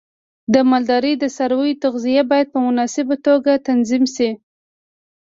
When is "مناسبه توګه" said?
2.67-3.51